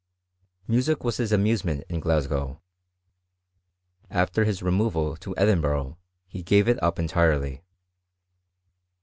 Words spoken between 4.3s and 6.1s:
his removal to Edinburgh